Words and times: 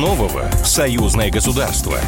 нового 0.00 0.50
союзное 0.64 1.30
государство? 1.30 2.00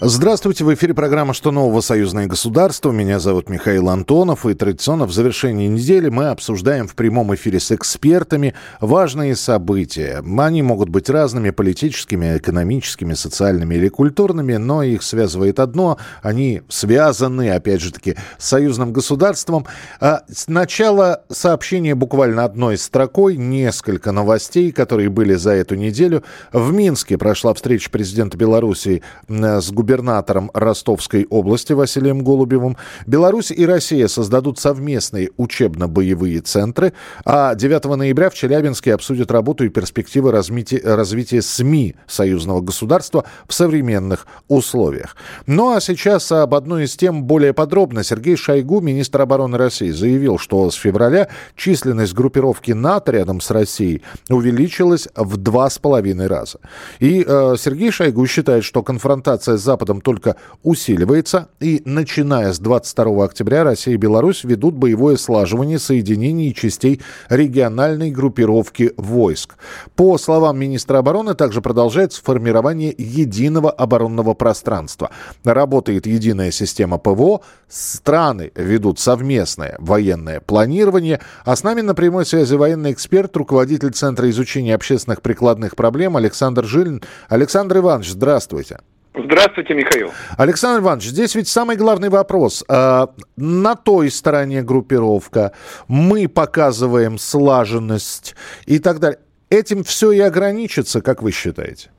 Здравствуйте, 0.00 0.62
в 0.62 0.72
эфире 0.72 0.94
программа 0.94 1.34
«Что 1.34 1.50
нового? 1.50 1.80
Союзное 1.80 2.28
государство». 2.28 2.92
Меня 2.92 3.18
зовут 3.18 3.48
Михаил 3.48 3.88
Антонов, 3.88 4.46
и 4.46 4.54
традиционно 4.54 5.06
в 5.06 5.12
завершении 5.12 5.66
недели 5.66 6.08
мы 6.08 6.28
обсуждаем 6.28 6.86
в 6.86 6.94
прямом 6.94 7.34
эфире 7.34 7.58
с 7.58 7.72
экспертами 7.72 8.54
важные 8.80 9.34
события. 9.34 10.22
Они 10.38 10.62
могут 10.62 10.88
быть 10.88 11.10
разными, 11.10 11.50
политическими, 11.50 12.38
экономическими, 12.38 13.14
социальными 13.14 13.74
или 13.74 13.88
культурными, 13.88 14.54
но 14.54 14.84
их 14.84 15.02
связывает 15.02 15.58
одно. 15.58 15.98
Они 16.22 16.62
связаны, 16.68 17.50
опять 17.50 17.80
же 17.80 17.92
таки, 17.92 18.14
с 18.38 18.46
союзным 18.46 18.92
государством. 18.92 19.66
А 19.98 20.22
сначала 20.32 21.24
сообщение 21.28 21.96
буквально 21.96 22.44
одной 22.44 22.78
строкой, 22.78 23.36
несколько 23.36 24.12
новостей, 24.12 24.70
которые 24.70 25.08
были 25.08 25.34
за 25.34 25.54
эту 25.54 25.74
неделю. 25.74 26.22
В 26.52 26.72
Минске 26.72 27.18
прошла 27.18 27.52
встреча 27.52 27.90
президента 27.90 28.36
Беларуси 28.36 29.02
с 29.28 29.72
губернатором 29.72 29.87
губернатором 29.88 30.50
Ростовской 30.52 31.26
области 31.30 31.72
Василием 31.72 32.22
Голубевым. 32.22 32.76
Беларусь 33.06 33.50
и 33.50 33.64
Россия 33.64 34.06
создадут 34.06 34.58
совместные 34.58 35.30
учебно-боевые 35.38 36.42
центры, 36.42 36.92
а 37.24 37.54
9 37.54 37.96
ноября 37.96 38.28
в 38.28 38.34
Челябинске 38.34 38.92
обсудят 38.92 39.30
работу 39.30 39.64
и 39.64 39.70
перспективы 39.70 40.30
развития, 40.30 41.40
СМИ 41.40 41.96
союзного 42.06 42.60
государства 42.60 43.24
в 43.46 43.54
современных 43.54 44.26
условиях. 44.48 45.16
Ну 45.46 45.74
а 45.74 45.80
сейчас 45.80 46.30
об 46.32 46.54
одной 46.54 46.84
из 46.84 46.94
тем 46.94 47.24
более 47.24 47.54
подробно. 47.54 48.04
Сергей 48.04 48.36
Шойгу, 48.36 48.82
министр 48.82 49.22
обороны 49.22 49.56
России, 49.56 49.90
заявил, 49.90 50.36
что 50.36 50.70
с 50.70 50.74
февраля 50.74 51.28
численность 51.56 52.12
группировки 52.12 52.72
НАТО 52.72 53.12
рядом 53.12 53.40
с 53.40 53.50
Россией 53.50 54.02
увеличилась 54.28 55.08
в 55.16 55.38
два 55.38 55.70
с 55.70 55.78
половиной 55.78 56.26
раза. 56.26 56.58
И 56.98 57.24
э, 57.26 57.54
Сергей 57.58 57.90
Шойгу 57.90 58.26
считает, 58.26 58.64
что 58.64 58.82
конфронтация 58.82 59.56
с 59.56 59.62
Западом 59.78 60.00
только 60.00 60.34
усиливается, 60.64 61.50
и 61.60 61.82
начиная 61.84 62.52
с 62.52 62.58
22 62.58 63.24
октября 63.24 63.62
Россия 63.62 63.94
и 63.94 63.96
Беларусь 63.96 64.42
ведут 64.42 64.74
боевое 64.74 65.16
слаживание 65.16 65.78
соединений 65.78 66.52
частей 66.52 67.00
региональной 67.28 68.10
группировки 68.10 68.92
войск. 68.96 69.54
По 69.94 70.18
словам 70.18 70.58
министра 70.58 70.98
обороны, 70.98 71.34
также 71.34 71.62
продолжается 71.62 72.20
формирование 72.24 72.92
единого 72.98 73.70
оборонного 73.70 74.34
пространства. 74.34 75.10
Работает 75.44 76.08
единая 76.08 76.50
система 76.50 76.98
ПВО, 76.98 77.42
страны 77.68 78.50
ведут 78.56 78.98
совместное 78.98 79.76
военное 79.78 80.40
планирование, 80.40 81.20
а 81.44 81.54
с 81.54 81.62
нами 81.62 81.82
на 81.82 81.94
прямой 81.94 82.26
связи 82.26 82.56
военный 82.56 82.90
эксперт, 82.90 83.36
руководитель 83.36 83.92
Центра 83.92 84.28
изучения 84.28 84.74
общественных 84.74 85.22
прикладных 85.22 85.76
проблем 85.76 86.16
Александр 86.16 86.64
Жилин. 86.64 87.00
Александр 87.28 87.76
Иванович, 87.78 88.10
здравствуйте. 88.10 88.78
Здравствуйте, 89.24 89.74
Михаил. 89.74 90.12
Александр 90.36 90.80
Иванович, 90.80 91.08
здесь 91.08 91.34
ведь 91.34 91.48
самый 91.48 91.76
главный 91.76 92.08
вопрос. 92.08 92.64
А, 92.68 93.10
на 93.36 93.74
той 93.74 94.10
стороне 94.10 94.62
группировка 94.62 95.52
мы 95.88 96.28
показываем 96.28 97.18
слаженность 97.18 98.36
и 98.66 98.78
так 98.78 99.00
далее. 99.00 99.18
Этим 99.50 99.82
все 99.82 100.12
и 100.12 100.20
ограничится, 100.20 101.00
как 101.00 101.22
вы 101.22 101.32
считаете? 101.32 101.90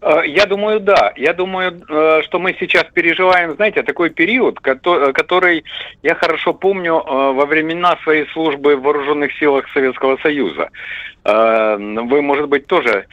А, 0.00 0.22
я 0.22 0.46
думаю, 0.46 0.80
да. 0.80 1.12
Я 1.16 1.32
думаю, 1.32 1.80
э, 1.88 2.22
что 2.22 2.38
мы 2.38 2.56
сейчас 2.58 2.84
переживаем, 2.92 3.54
знаете, 3.56 3.82
такой 3.82 4.10
период, 4.10 4.60
который 4.60 5.64
я 6.02 6.14
хорошо 6.14 6.54
помню 6.54 6.96
э, 6.96 7.32
во 7.32 7.46
времена 7.46 7.98
своей 8.02 8.26
службы 8.28 8.76
в 8.76 8.82
вооруженных 8.82 9.32
силах 9.38 9.66
Советского 9.72 10.16
Союза. 10.18 10.70
Э, 11.24 11.76
вы, 11.78 12.22
может 12.22 12.48
быть, 12.48 12.66
тоже 12.66 13.06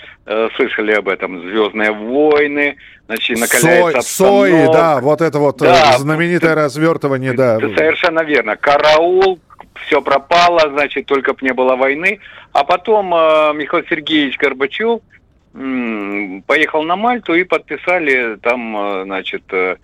слышали 0.55 0.93
об 0.93 1.09
этом. 1.09 1.41
Звездные 1.41 1.91
войны, 1.91 2.77
значит, 3.07 3.39
накаляется 3.39 4.01
Сой, 4.01 4.51
Сои, 4.51 4.71
да, 4.71 4.99
вот 5.01 5.21
это 5.21 5.39
вот 5.39 5.61
э, 5.61 5.65
да, 5.65 5.97
знаменитое 5.97 6.55
развертывание, 6.55 7.33
да. 7.33 7.59
Совершенно 7.59 8.23
верно. 8.23 8.55
Караул, 8.55 9.39
все 9.85 10.01
пропало, 10.01 10.61
значит, 10.71 11.05
только 11.05 11.33
бы 11.33 11.39
не 11.41 11.53
было 11.53 11.75
войны. 11.75 12.19
А 12.51 12.63
потом 12.63 13.13
э, 13.13 13.53
Михаил 13.55 13.83
Сергеевич 13.89 14.37
Горбачев 14.37 14.99
э, 14.99 15.22
поехал 15.53 16.83
на 16.83 16.95
Мальту 16.95 17.35
и 17.35 17.43
подписали 17.43 18.37
там, 18.37 18.75
э, 18.75 19.03
значит, 19.03 19.43
э, 19.51 19.77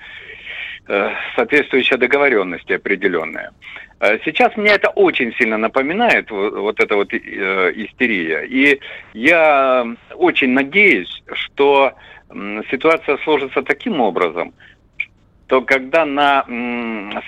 э 0.88 1.10
соответствующая 1.36 1.98
договоренность 1.98 2.72
определенная. 2.72 3.52
Сейчас 4.24 4.56
мне 4.56 4.72
это 4.72 4.90
очень 4.90 5.34
сильно 5.34 5.58
напоминает, 5.58 6.32
вот, 6.32 6.80
эта 6.80 6.96
вот 6.96 7.14
истерия. 7.14 8.46
И 8.46 8.80
я 9.14 9.86
очень 10.16 10.52
надеюсь, 10.52 11.22
что 11.34 11.92
ситуация 12.72 13.18
сложится 13.18 13.62
таким 13.62 14.00
образом, 14.00 14.54
что 14.98 15.62
когда 15.62 16.06
на 16.06 16.46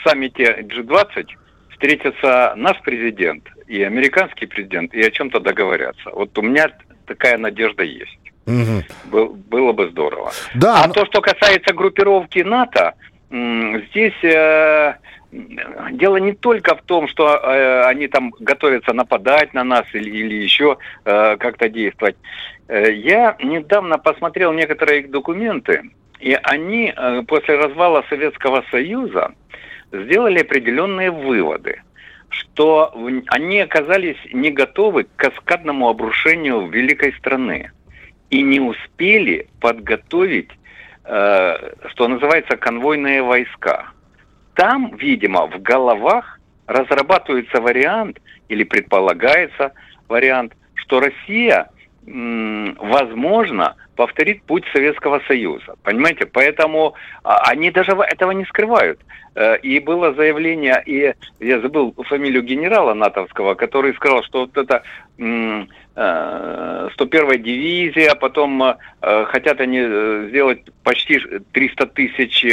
саммите 0.06 0.62
G20 0.62 1.28
встретятся 1.72 2.54
наш 2.56 2.80
президент 2.84 3.50
и 3.68 3.84
американский 3.84 4.46
президент 4.46 4.94
и 4.94 5.02
о 5.02 5.12
чем-то 5.12 5.40
договорятся. 5.42 6.10
Вот 6.12 6.38
у 6.38 6.42
меня 6.42 6.70
такая 7.06 7.38
надежда 7.38 7.84
есть. 7.84 8.21
Угу. 8.52 9.38
было 9.50 9.72
бы 9.72 9.90
здорово. 9.90 10.32
Да, 10.56 10.84
а 10.84 10.88
но... 10.88 10.94
то, 10.94 11.06
что 11.06 11.22
касается 11.22 11.74
группировки 11.74 12.40
НАТО, 12.40 12.96
здесь 13.30 14.24
э, 14.24 14.96
дело 15.92 16.18
не 16.18 16.34
только 16.34 16.76
в 16.76 16.82
том, 16.82 17.08
что 17.08 17.36
э, 17.36 17.84
они 17.86 18.08
там 18.08 18.34
готовятся 18.40 18.94
нападать 18.94 19.54
на 19.54 19.64
нас 19.64 19.86
или, 19.94 20.10
или 20.10 20.36
еще 20.36 20.78
э, 21.06 21.38
как-то 21.38 21.70
действовать. 21.70 22.18
Э, 22.68 22.92
я 22.92 23.36
недавно 23.42 23.98
посмотрел 23.98 24.52
некоторые 24.52 25.02
их 25.02 25.12
документы, 25.12 25.84
и 26.20 26.38
они 26.44 26.94
э, 26.96 27.24
после 27.28 27.56
развала 27.56 28.04
Советского 28.10 28.64
Союза 28.72 29.34
сделали 29.92 30.40
определенные 30.40 31.12
выводы, 31.12 31.82
что 32.30 32.94
они 33.28 33.60
оказались 33.60 34.18
не 34.32 34.52
готовы 34.52 35.04
к 35.04 35.16
каскадному 35.16 35.90
обрушению 35.90 36.68
великой 36.68 37.14
страны 37.14 37.72
и 38.32 38.42
не 38.42 38.60
успели 38.60 39.48
подготовить, 39.60 40.50
э, 41.04 41.74
что 41.90 42.08
называется, 42.08 42.58
конвойные 42.58 43.22
войска. 43.22 43.92
Там, 44.56 44.96
видимо, 44.96 45.48
в 45.48 45.62
головах 45.62 46.40
разрабатывается 46.66 47.62
вариант 47.62 48.20
или 48.50 48.64
предполагается 48.64 49.74
вариант, 50.08 50.54
что 50.76 51.00
Россия– 51.00 51.70
возможно, 52.06 53.76
повторит 53.96 54.44
путь 54.44 54.64
Советского 54.74 55.22
Союза. 55.28 55.76
Понимаете? 55.84 56.26
Поэтому 56.26 56.96
а, 57.24 57.50
они 57.50 57.70
даже 57.72 57.92
этого 57.92 58.32
не 58.32 58.46
скрывают. 58.46 59.00
Э, 59.34 59.58
и 59.58 59.80
было 59.80 60.14
заявление, 60.14 60.84
и 60.86 61.14
я 61.40 61.60
забыл 61.62 61.94
фамилию 62.10 62.44
генерала 62.44 62.94
натовского, 62.94 63.56
который 63.56 63.94
сказал, 63.94 64.24
что 64.24 64.42
вот 64.42 64.58
это 64.58 64.84
101-я 65.18 65.68
э, 65.96 67.38
дивизия, 67.38 68.16
потом 68.16 68.62
э, 68.64 68.76
хотят 69.26 69.62
они 69.62 69.80
сделать 70.30 70.64
почти 70.84 71.20
300 71.54 71.86
тысяч 71.88 72.46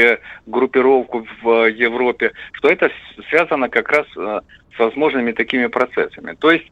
группировку 0.47 1.27
в 1.43 1.67
Европе, 1.69 2.33
что 2.53 2.69
это 2.69 2.91
связано 3.29 3.69
как 3.69 3.89
раз 3.91 4.07
с 4.15 4.79
возможными 4.79 5.33
такими 5.33 5.67
процессами. 5.67 6.37
То 6.39 6.53
есть 6.53 6.71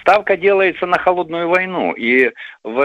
ставка 0.00 0.36
делается 0.36 0.86
на 0.86 0.98
холодную 0.98 1.48
войну 1.48 1.92
и, 1.92 2.30
в, 2.62 2.80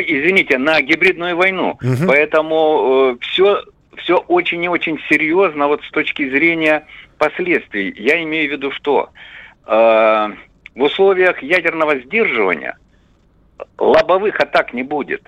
извините, 0.00 0.58
на 0.58 0.80
гибридную 0.80 1.36
войну. 1.36 1.78
Угу. 1.82 2.06
Поэтому 2.06 3.14
э, 3.14 3.24
все, 3.24 3.62
все 3.96 4.18
очень 4.18 4.62
и 4.64 4.68
очень 4.68 4.98
серьезно 5.08 5.68
вот 5.68 5.82
с 5.84 5.90
точки 5.90 6.28
зрения 6.28 6.86
последствий. 7.18 7.92
Я 7.96 8.22
имею 8.22 8.48
в 8.48 8.52
виду, 8.52 8.70
что 8.70 9.10
э, 9.66 10.28
в 10.74 10.82
условиях 10.82 11.42
ядерного 11.42 11.98
сдерживания 12.00 12.76
лобовых 13.78 14.40
атак 14.40 14.72
не 14.72 14.82
будет. 14.82 15.22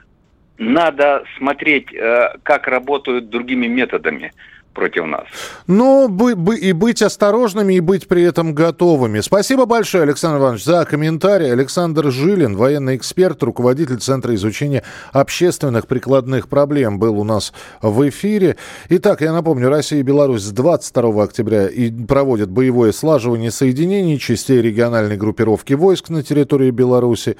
Надо 0.58 1.24
смотреть, 1.36 1.92
э, 1.94 2.36
как 2.42 2.66
работают 2.66 3.28
другими 3.28 3.66
методами 3.66 4.32
против 4.76 5.06
нас. 5.06 5.24
Ну, 5.66 6.06
и 6.52 6.72
быть 6.72 7.02
осторожными, 7.02 7.74
и 7.74 7.80
быть 7.80 8.06
при 8.06 8.22
этом 8.22 8.54
готовыми. 8.54 9.20
Спасибо 9.20 9.64
большое, 9.64 10.02
Александр 10.02 10.38
Иванович, 10.38 10.64
за 10.64 10.84
комментарий. 10.84 11.50
Александр 11.50 12.10
Жилин, 12.10 12.56
военный 12.56 12.96
эксперт, 12.96 13.42
руководитель 13.42 13.96
Центра 13.96 14.34
изучения 14.34 14.82
общественных 15.12 15.86
прикладных 15.86 16.48
проблем, 16.48 16.98
был 16.98 17.18
у 17.18 17.24
нас 17.24 17.54
в 17.80 18.06
эфире. 18.10 18.56
Итак, 18.90 19.22
я 19.22 19.32
напомню, 19.32 19.70
Россия 19.70 20.00
и 20.00 20.02
Беларусь 20.02 20.42
с 20.42 20.52
22 20.52 21.22
октября 21.24 21.68
и 21.68 21.90
проводят 21.90 22.50
боевое 22.50 22.92
слаживание 22.92 23.50
соединений 23.50 24.18
частей 24.18 24.60
региональной 24.60 25.16
группировки 25.16 25.72
войск 25.72 26.10
на 26.10 26.22
территории 26.22 26.70
Беларуси. 26.70 27.38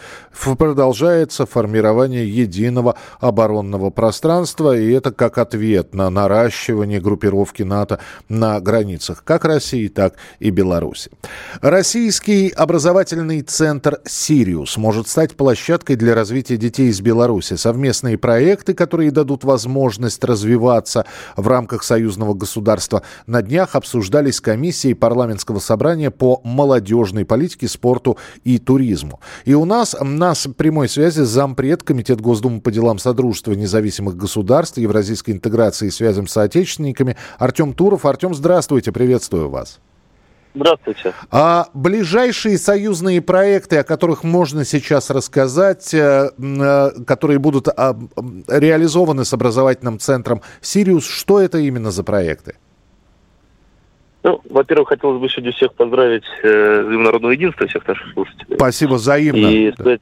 Продолжается 0.57 1.45
формирование 1.45 2.27
единого 2.27 2.97
оборонного 3.21 3.91
пространства, 3.91 4.75
и 4.75 4.91
это 4.91 5.13
как 5.13 5.37
ответ 5.37 5.95
на 5.95 6.09
наращивание 6.09 6.99
группировки 6.99 7.26
группировки 7.27 7.63
НАТО 7.63 7.99
на 8.29 8.61
границах 8.61 9.23
как 9.25 9.45
России, 9.45 9.89
так 9.89 10.15
и 10.39 10.51
Беларуси. 10.51 11.11
Российский 11.61 12.49
образовательный 12.49 13.43
центр 13.43 14.01
«Сириус» 14.05 14.77
может 14.77 15.09
стать 15.09 15.37
площадкой 15.37 15.97
для 15.97 16.15
развития 16.15 16.57
детей 16.57 16.89
из 16.89 17.01
Беларуси. 17.01 17.57
Совместные 17.57 18.17
проекты, 18.17 18.75
которые 18.75 19.11
дадут 19.11 19.45
возможность 19.45 20.23
развиваться 20.25 21.05
в 21.37 21.49
рамках 21.49 21.83
союзного 21.83 22.35
государства, 22.35 23.03
на 23.27 23.43
днях 23.43 23.75
обсуждались 23.75 24.41
комиссией 24.41 24.95
парламентского 24.95 25.59
собрания 25.59 26.11
по 26.11 26.41
молодежной 26.45 27.25
политике, 27.25 27.69
спорту 27.69 28.17
и 28.45 28.59
туризму. 28.59 29.21
И 29.45 29.55
у 29.55 29.65
нас 29.65 29.97
на 30.01 30.35
прямой 30.57 30.89
связи 30.89 31.21
зампред 31.21 31.83
Комитет 31.83 32.21
Госдумы 32.21 32.61
по 32.61 32.71
делам 32.71 32.99
Содружества 32.99 33.53
независимых 33.53 34.17
государств, 34.17 34.79
евразийской 34.79 35.35
интеграции 35.35 35.89
и 35.89 35.91
связям 35.91 36.27
с 36.27 36.37
соотечественниками 36.37 37.06
Артем 37.39 37.75
Туров. 37.75 38.05
Артем, 38.07 38.35
здравствуйте, 38.35 38.93
приветствую 38.93 39.49
вас. 39.49 39.81
Здравствуйте. 40.57 41.13
А 41.31 41.67
ближайшие 41.75 42.57
союзные 42.57 43.21
проекты, 43.21 43.77
о 43.77 43.85
которых 43.85 44.25
можно 44.25 44.65
сейчас 44.65 45.11
рассказать, 45.11 45.93
э, 45.93 46.31
э, 46.39 46.91
которые 47.07 47.39
будут 47.39 47.69
а, 47.69 47.95
реализованы 48.49 49.27
с 49.27 49.35
образовательным 49.35 49.99
центром 49.99 50.41
«Сириус», 50.63 51.07
что 51.07 51.41
это 51.41 51.59
именно 51.59 51.91
за 51.91 52.05
проекты? 52.05 52.55
Ну, 54.23 54.41
во-первых, 54.49 54.89
хотелось 54.89 55.21
бы 55.21 55.29
сегодня 55.29 55.53
всех 55.53 55.75
поздравить 55.75 56.25
э, 56.43 56.83
с 56.85 56.87
Днем 56.89 57.03
Народного 57.03 57.33
Единства, 57.33 57.67
всех 57.67 57.87
наших 57.87 58.13
слушателей. 58.15 58.57
Спасибо, 58.57 58.95
взаимно. 58.95 59.47
И 59.47 59.73
сказать, 59.73 60.01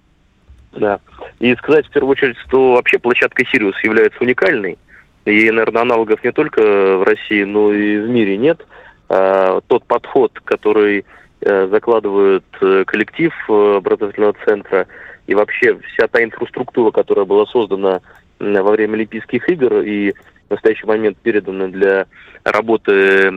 да. 0.72 1.00
И 1.40 1.54
сказать 1.56 1.86
в 1.86 1.90
первую 1.90 2.12
очередь, 2.12 2.36
что 2.46 2.74
вообще 2.74 2.98
площадка 2.98 3.44
«Сириус» 3.44 3.74
является 3.82 4.18
уникальной. 4.22 4.78
И, 5.24 5.50
наверное, 5.50 5.82
аналогов 5.82 6.22
не 6.22 6.32
только 6.32 6.60
в 6.98 7.02
России, 7.02 7.44
но 7.44 7.72
и 7.72 7.98
в 7.98 8.08
мире 8.08 8.36
нет. 8.36 8.64
А, 9.08 9.60
тот 9.66 9.84
подход, 9.86 10.38
который 10.44 11.04
э, 11.40 11.68
закладывает 11.68 12.44
э, 12.60 12.84
коллектив 12.86 13.32
э, 13.48 13.76
образовательного 13.76 14.34
центра 14.44 14.86
и 15.26 15.34
вообще 15.34 15.78
вся 15.78 16.08
та 16.08 16.22
инфраструктура, 16.22 16.90
которая 16.90 17.24
была 17.24 17.46
создана 17.46 18.00
во 18.38 18.72
время 18.72 18.94
Олимпийских 18.94 19.48
игр 19.48 19.80
и 19.80 20.12
в 20.48 20.50
настоящий 20.50 20.86
момент 20.86 21.16
передана 21.18 21.68
для 21.68 22.06
работы 22.44 23.32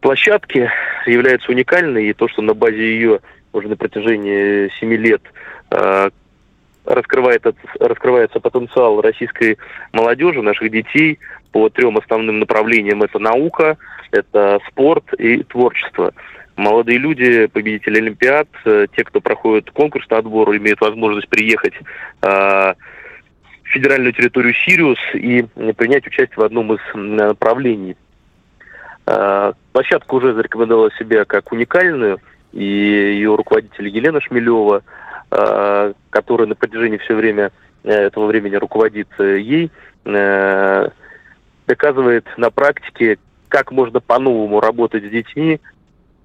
площадки, 0.00 0.70
является 1.06 1.50
уникальной. 1.50 2.08
И 2.08 2.12
то, 2.12 2.28
что 2.28 2.42
на 2.42 2.54
базе 2.54 2.78
ее 2.78 3.20
уже 3.52 3.68
на 3.68 3.76
протяжении 3.76 4.70
семи 4.78 4.96
лет 4.96 5.22
раскрывает, 6.84 7.44
раскрывается 7.78 8.40
потенциал 8.40 9.00
российской 9.00 9.58
молодежи, 9.92 10.42
наших 10.42 10.70
детей 10.70 11.18
по 11.52 11.68
трем 11.68 11.98
основным 11.98 12.40
направлениям. 12.40 13.02
Это 13.02 13.18
наука, 13.18 13.76
это 14.10 14.60
спорт 14.68 15.12
и 15.18 15.42
творчество. 15.44 16.12
Молодые 16.56 16.98
люди, 16.98 17.46
победители 17.46 17.98
Олимпиад, 17.98 18.48
э, 18.64 18.86
те, 18.94 19.04
кто 19.04 19.20
проходит 19.20 19.70
конкурс 19.70 20.08
на 20.10 20.18
отбор, 20.18 20.54
имеют 20.56 20.80
возможность 20.80 21.28
приехать 21.28 21.72
э, 21.74 22.26
в 22.26 22.74
федеральную 23.64 24.12
территорию 24.12 24.52
Сириус 24.54 24.98
и 25.14 25.42
принять 25.76 26.06
участие 26.06 26.36
в 26.36 26.42
одном 26.42 26.74
из 26.74 26.80
направлений. 26.94 27.96
Э, 29.06 29.52
площадка 29.72 30.14
уже 30.14 30.34
зарекомендовала 30.34 30.90
себя 30.98 31.24
как 31.24 31.52
уникальную, 31.52 32.18
и 32.52 32.64
ее 32.64 33.34
руководитель 33.34 33.88
Елена 33.88 34.20
Шмелева– 34.20 34.82
который 36.10 36.46
на 36.46 36.54
протяжении 36.54 36.98
все 36.98 37.14
время 37.14 37.52
э, 37.84 37.90
этого 37.90 38.26
времени 38.26 38.56
руководит 38.56 39.08
э, 39.18 39.38
ей, 39.38 39.70
доказывает 41.66 42.26
на 42.36 42.50
практике, 42.50 43.18
как 43.48 43.70
можно 43.70 44.00
по-новому 44.00 44.60
работать 44.60 45.04
с 45.04 45.10
детьми, 45.10 45.60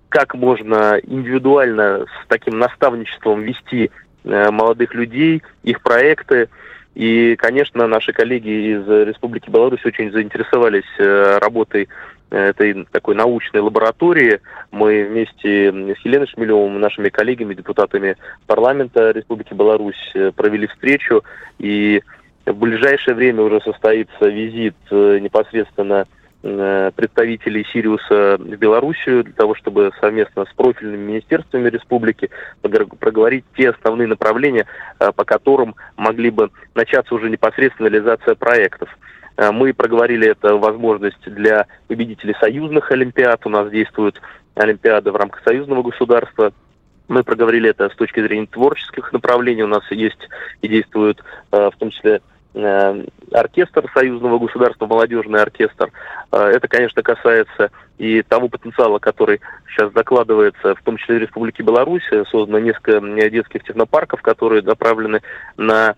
как 0.09 0.33
можно 0.33 0.99
индивидуально 1.03 2.05
с 2.05 2.27
таким 2.27 2.57
наставничеством 2.57 3.41
вести 3.41 3.91
молодых 4.23 4.95
людей, 4.95 5.43
их 5.61 5.81
проекты. 5.83 6.49
И, 6.95 7.35
конечно, 7.35 7.85
наши 7.85 8.13
коллеги 8.13 8.79
из 8.79 8.87
Республики 8.87 9.51
Беларусь 9.51 9.85
очень 9.85 10.11
заинтересовались 10.11 11.39
работой 11.39 11.87
этой 12.29 12.85
такой 12.91 13.15
научной 13.15 13.61
лаборатории. 13.61 14.41
Мы 14.71 15.05
вместе 15.05 15.71
с 15.71 16.05
Еленой 16.05 16.27
Шмелевым, 16.27 16.79
нашими 16.79 17.09
коллегами, 17.09 17.53
депутатами 17.53 18.17
парламента 18.45 19.11
Республики 19.11 19.53
Беларусь 19.53 20.11
э, 20.13 20.31
провели 20.35 20.67
встречу. 20.67 21.23
И 21.59 22.01
в 22.45 22.53
ближайшее 22.53 23.15
время 23.15 23.43
уже 23.43 23.61
состоится 23.61 24.27
визит 24.27 24.75
э, 24.91 25.19
непосредственно 25.19 26.05
э, 26.43 26.91
представителей 26.95 27.65
Сириуса 27.71 28.37
в 28.37 28.55
Белоруссию 28.57 29.23
для 29.23 29.33
того, 29.33 29.55
чтобы 29.55 29.91
совместно 30.01 30.45
с 30.45 30.53
профильными 30.53 31.11
министерствами 31.11 31.69
республики 31.69 32.29
проговорить 32.61 33.45
те 33.55 33.69
основные 33.69 34.07
направления, 34.07 34.65
по 34.97 35.23
которым 35.23 35.75
могли 35.95 36.29
бы 36.29 36.51
начаться 36.75 37.15
уже 37.15 37.29
непосредственно 37.29 37.87
реализация 37.87 38.35
проектов. 38.35 38.89
Э, 39.37 39.51
мы 39.51 39.73
проговорили 39.73 40.27
это 40.27 40.55
возможность 40.57 41.21
для 41.25 41.67
победителей 41.87 42.35
союзных 42.39 42.91
олимпиад. 42.91 43.45
У 43.45 43.49
нас 43.49 43.69
действуют 43.69 44.19
олимпиады 44.55 45.11
в 45.11 45.15
рамках 45.15 45.43
союзного 45.43 45.83
государства. 45.83 46.51
Мы 47.07 47.23
проговорили 47.23 47.69
это 47.69 47.89
с 47.89 47.95
точки 47.95 48.21
зрения 48.21 48.47
творческих 48.47 49.13
направлений. 49.13 49.63
У 49.63 49.67
нас 49.67 49.83
есть 49.91 50.27
и 50.61 50.67
действует 50.67 51.23
э, 51.51 51.69
в 51.73 51.77
том 51.77 51.91
числе 51.91 52.21
э, 52.55 53.05
оркестр 53.31 53.89
союзного 53.93 54.39
государства, 54.39 54.87
молодежный 54.87 55.41
оркестр. 55.41 55.91
Это, 56.31 56.67
конечно, 56.67 57.01
касается 57.03 57.71
и 57.97 58.21
того 58.21 58.49
потенциала, 58.49 58.99
который 58.99 59.39
сейчас 59.69 59.93
закладывается, 59.93 60.75
в 60.75 60.81
том 60.81 60.97
числе 60.97 61.15
в 61.15 61.21
Республике 61.21 61.63
Беларусь. 61.63 62.03
Создано 62.29 62.59
несколько 62.59 62.99
детских 63.29 63.63
технопарков, 63.63 64.21
которые 64.21 64.61
направлены 64.61 65.21
на 65.55 65.95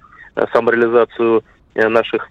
самореализацию 0.53 1.44
наших 1.74 2.30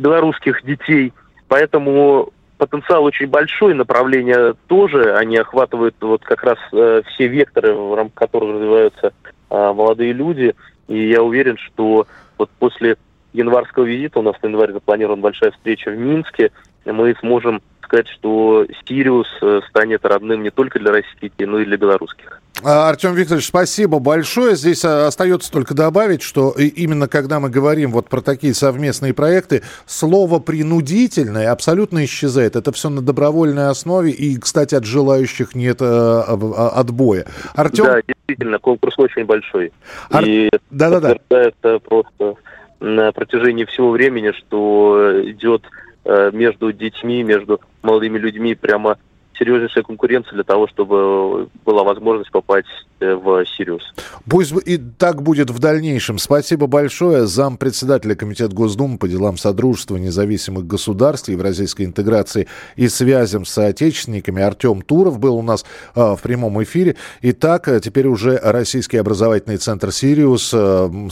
белорусских 0.00 0.64
детей. 0.64 1.12
Поэтому 1.48 2.32
потенциал 2.58 3.04
очень 3.04 3.26
большой, 3.26 3.74
направления 3.74 4.54
тоже, 4.66 5.14
они 5.16 5.36
охватывают 5.36 5.94
вот 6.00 6.22
как 6.24 6.42
раз 6.42 6.58
э, 6.72 7.02
все 7.06 7.28
векторы, 7.28 7.74
в 7.74 7.94
рамках 7.94 8.14
которых 8.14 8.56
развиваются 8.56 9.12
э, 9.50 9.72
молодые 9.72 10.12
люди. 10.12 10.54
И 10.88 11.08
я 11.08 11.22
уверен, 11.22 11.56
что 11.56 12.06
вот 12.38 12.50
после 12.58 12.96
январского 13.32 13.84
визита, 13.84 14.18
у 14.18 14.22
нас 14.22 14.36
на 14.42 14.48
январь 14.48 14.72
запланирована 14.72 15.22
большая 15.22 15.52
встреча 15.52 15.90
в 15.90 15.96
Минске, 15.96 16.50
мы 16.84 17.14
сможем 17.20 17.62
сказать, 17.82 18.08
что 18.08 18.66
Сириус 18.86 19.28
э, 19.42 19.60
станет 19.68 20.04
родным 20.04 20.42
не 20.42 20.50
только 20.50 20.78
для 20.78 20.92
российских 20.92 21.30
но 21.38 21.58
и 21.58 21.64
для 21.64 21.76
белорусских. 21.76 22.39
А, 22.62 22.88
Артем 22.88 23.14
Викторович, 23.14 23.46
спасибо 23.46 23.98
большое. 23.98 24.56
Здесь 24.56 24.84
а, 24.84 25.06
остается 25.06 25.50
только 25.50 25.74
добавить, 25.74 26.22
что 26.22 26.50
именно 26.50 27.08
когда 27.08 27.40
мы 27.40 27.50
говорим 27.50 27.90
вот 27.92 28.08
про 28.08 28.20
такие 28.20 28.54
совместные 28.54 29.14
проекты, 29.14 29.62
слово 29.86 30.38
«принудительное» 30.38 31.50
абсолютно 31.50 32.04
исчезает. 32.04 32.56
Это 32.56 32.72
все 32.72 32.88
на 32.88 33.02
добровольной 33.02 33.68
основе, 33.68 34.10
и, 34.10 34.38
кстати, 34.38 34.74
от 34.74 34.84
желающих 34.84 35.54
нет 35.54 35.78
а, 35.80 36.72
отбоя. 36.74 37.26
Артем... 37.54 37.84
Да, 37.84 38.00
действительно, 38.06 38.58
конкурс 38.58 38.98
очень 38.98 39.24
большой. 39.24 39.72
Ар... 40.10 40.24
И 40.24 40.50
да, 40.70 41.00
да, 41.00 41.16
да. 41.30 41.78
просто 41.78 42.34
на 42.80 43.12
протяжении 43.12 43.64
всего 43.64 43.90
времени, 43.90 44.32
что 44.32 45.22
идет 45.24 45.62
Э, 46.02 46.30
между 46.32 46.72
детьми, 46.72 47.22
между 47.22 47.60
молодыми 47.82 48.18
людьми 48.18 48.54
прямо 48.54 48.96
серьезнейшая 49.40 49.84
конкуренция 49.84 50.34
для 50.34 50.44
того, 50.44 50.68
чтобы 50.68 51.48
была 51.64 51.82
возможность 51.82 52.30
попасть 52.30 52.68
э, 53.00 53.14
в 53.14 53.44
Сириус. 53.46 53.82
Пусть 54.28 54.52
и 54.66 54.76
так 54.76 55.22
будет 55.22 55.50
в 55.50 55.58
дальнейшем. 55.58 56.18
Спасибо 56.18 56.66
большое. 56.66 57.26
Зам 57.26 57.56
председателя 57.56 58.14
Комитета 58.14 58.54
Госдумы 58.54 58.98
по 58.98 59.08
делам 59.08 59.38
Содружества 59.38 59.96
независимых 59.96 60.66
государств, 60.66 61.28
евразийской 61.28 61.86
интеграции 61.86 62.48
и 62.76 62.88
связям 62.88 63.44
с 63.44 63.50
соотечественниками 63.50 64.42
Артем 64.42 64.82
Туров 64.82 65.18
был 65.18 65.36
у 65.36 65.42
нас 65.42 65.64
э, 65.94 66.00
в 66.00 66.20
прямом 66.22 66.62
эфире. 66.62 66.96
Итак, 67.22 67.68
э, 67.68 67.80
теперь 67.80 68.08
уже 68.08 68.38
Российский 68.42 68.98
образовательный 68.98 69.56
центр 69.56 69.90
«Сириус» 69.90 70.54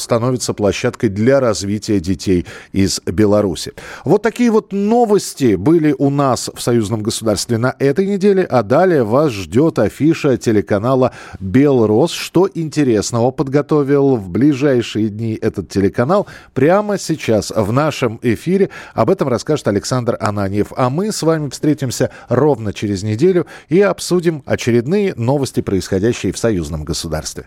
становится 0.01 0.55
площадкой 0.55 1.09
для 1.09 1.41
развития 1.41 2.01
детей 2.01 2.47
из 2.73 3.01
Беларуси. 3.07 3.73
Вот 4.05 4.23
такие 4.23 4.51
вот 4.51 4.73
новости 4.73 5.55
были 5.55 5.95
у 5.97 6.11
нас 6.11 6.51
в 6.55 6.61
союзном 6.61 7.03
государстве 7.03 7.59
на 7.59 7.75
этой 7.79 8.07
недели, 8.09 8.47
а 8.49 8.63
далее 8.63 9.05
вас 9.05 9.33
ждет 9.33 9.79
афиша 9.79 10.37
телеканала 10.37 11.13
«Белрос». 11.41 12.13
Что 12.13 12.49
интересного 12.53 13.31
подготовил 13.31 14.17
в 14.17 14.29
ближайшие 14.29 15.09
дни 15.09 15.39
этот 15.41 15.69
телеканал, 15.69 16.27
прямо 16.55 16.99
сейчас 16.99 17.51
в 17.55 17.73
нашем 17.73 18.19
эфире. 18.23 18.71
Об 18.95 19.11
этом 19.11 19.29
расскажет 19.29 19.69
Александр 19.69 20.17
Ананьев. 20.21 20.73
А 20.77 20.91
мы 20.91 21.13
с 21.13 21.23
вами 21.23 21.51
встретимся 21.51 22.11
ровно 22.29 22.73
через 22.73 23.03
неделю 23.03 23.47
и 23.69 23.81
обсудим 23.81 24.43
очередные 24.47 25.15
новости, 25.15 25.61
происходящие 25.61 26.33
в 26.33 26.39
союзном 26.39 26.85
государстве. 26.85 27.47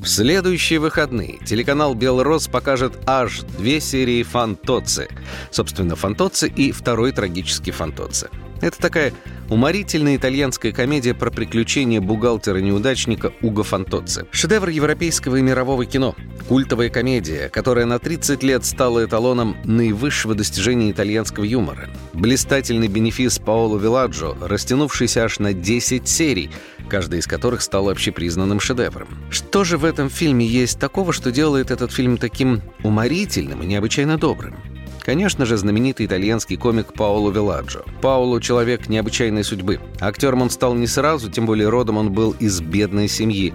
В 0.00 0.06
следующие 0.08 0.78
выходные 0.78 1.38
телеканал 1.44 1.94
«Белрос» 1.94 2.48
покажет 2.48 2.94
аж 3.04 3.40
две 3.58 3.80
серии 3.82 4.22
«Фантоци». 4.22 5.08
Собственно, 5.50 5.94
«Фантоци» 5.94 6.48
и 6.48 6.72
второй 6.72 7.12
трагический 7.12 7.70
«Фантоци». 7.70 8.30
Это 8.62 8.78
такая 8.78 9.12
уморительная 9.50 10.16
итальянская 10.16 10.72
комедия 10.72 11.12
про 11.12 11.30
приключения 11.30 12.00
бухгалтера-неудачника 12.00 13.32
Уго 13.42 13.64
Фантоцци. 13.64 14.26
Шедевр 14.30 14.68
европейского 14.68 15.36
и 15.36 15.42
мирового 15.42 15.84
кино. 15.84 16.14
Культовая 16.48 16.88
комедия, 16.88 17.48
которая 17.48 17.84
на 17.84 17.98
30 17.98 18.42
лет 18.42 18.64
стала 18.64 19.04
эталоном 19.04 19.56
наивысшего 19.64 20.34
достижения 20.34 20.90
итальянского 20.90 21.44
юмора. 21.44 21.90
Блистательный 22.12 22.88
бенефис 22.88 23.38
Паоло 23.38 23.78
Виладжо, 23.78 24.36
растянувшийся 24.40 25.24
аж 25.24 25.40
на 25.40 25.52
10 25.52 26.08
серий, 26.08 26.50
каждая 26.88 27.20
из 27.20 27.26
которых 27.26 27.62
стала 27.62 27.90
общепризнанным 27.92 28.60
шедевром. 28.60 29.08
Что 29.30 29.64
же 29.64 29.78
в 29.78 29.84
этом 29.84 30.10
фильме 30.10 30.46
есть 30.46 30.78
такого, 30.78 31.12
что 31.12 31.32
делает 31.32 31.70
этот 31.70 31.92
фильм 31.92 32.18
таким 32.18 32.62
уморительным 32.82 33.62
и 33.62 33.66
необычайно 33.66 34.16
добрым? 34.16 34.54
Конечно 35.10 35.44
же, 35.44 35.56
знаменитый 35.56 36.06
итальянский 36.06 36.56
комик 36.56 36.92
Паоло 36.92 37.32
Веладжо. 37.32 37.82
Паоло– 38.00 38.40
человек 38.40 38.88
необычайной 38.88 39.42
судьбы. 39.42 39.80
Актером 39.98 40.42
он 40.42 40.50
стал 40.50 40.74
не 40.74 40.86
сразу, 40.86 41.28
тем 41.28 41.46
более 41.46 41.68
родом 41.68 41.96
он 41.96 42.12
был 42.12 42.30
из 42.38 42.60
бедной 42.60 43.08
семьи. 43.08 43.52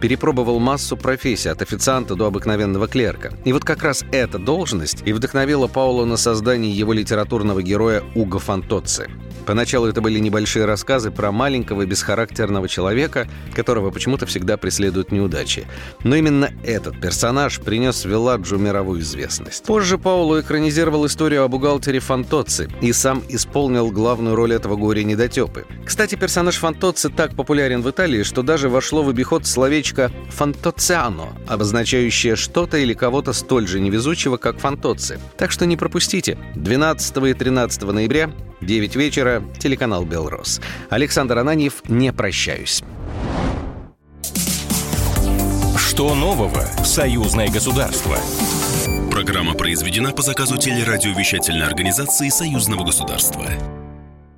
Перепробовал 0.00 0.60
массу 0.60 0.96
профессий, 0.96 1.48
от 1.48 1.62
официанта 1.62 2.14
до 2.14 2.26
обыкновенного 2.26 2.88
клерка. 2.88 3.32
И 3.44 3.52
вот 3.52 3.64
как 3.64 3.82
раз 3.82 4.04
эта 4.12 4.38
должность 4.38 5.02
и 5.04 5.12
вдохновила 5.12 5.66
Паоло 5.66 6.04
на 6.04 6.16
создание 6.16 6.72
его 6.72 6.92
литературного 6.92 7.62
героя 7.62 8.02
Уго 8.14 8.38
Фантоцци. 8.38 9.08
Поначалу 9.48 9.86
это 9.86 10.02
были 10.02 10.18
небольшие 10.18 10.66
рассказы 10.66 11.10
про 11.10 11.32
маленького 11.32 11.86
бесхарактерного 11.86 12.68
человека, 12.68 13.26
которого 13.54 13.90
почему-то 13.90 14.26
всегда 14.26 14.58
преследуют 14.58 15.10
неудачи. 15.10 15.66
Но 16.04 16.16
именно 16.16 16.50
этот 16.62 17.00
персонаж 17.00 17.58
принес 17.58 18.04
Виладжу 18.04 18.58
мировую 18.58 19.00
известность. 19.00 19.64
Позже 19.64 19.96
Пауло 19.96 20.42
экранизировал 20.42 21.06
историю 21.06 21.44
о 21.44 21.48
бухгалтере 21.48 21.98
Фантоцци 21.98 22.68
и 22.82 22.92
сам 22.92 23.22
исполнил 23.30 23.90
главную 23.90 24.36
роль 24.36 24.52
этого 24.52 24.76
горя-недотепы. 24.76 25.64
Кстати, 25.82 26.14
персонаж 26.14 26.58
Фантоцци 26.58 27.08
так 27.08 27.34
популярен 27.34 27.80
в 27.80 27.88
Италии, 27.88 28.24
что 28.24 28.42
даже 28.42 28.68
вошло 28.68 29.02
в 29.02 29.08
обиход 29.08 29.46
словечко 29.46 29.87
«фантоциано», 30.30 31.28
обозначающее 31.46 32.36
что-то 32.36 32.78
или 32.78 32.94
кого-то 32.94 33.32
столь 33.32 33.66
же 33.66 33.80
невезучего, 33.80 34.36
как 34.36 34.58
Фантоцци. 34.58 35.18
Так 35.36 35.50
что 35.50 35.66
не 35.66 35.76
пропустите. 35.76 36.38
12 36.54 37.16
и 37.28 37.34
13 37.34 37.82
ноября 37.82 38.30
9 38.60 38.96
вечера, 38.96 39.42
телеканал 39.58 40.04
«Белрос». 40.04 40.60
Александр 40.90 41.38
Ананьев, 41.38 41.82
не 41.88 42.12
прощаюсь. 42.12 42.82
Что 45.76 46.14
нового 46.14 46.64
в 46.78 46.86
«Союзное 46.86 47.48
государство»? 47.48 48.18
Программа 49.10 49.54
произведена 49.54 50.12
по 50.12 50.22
заказу 50.22 50.56
телерадиовещательной 50.56 51.66
организации 51.66 52.28
Союзного 52.28 52.84
государства. 52.84 53.46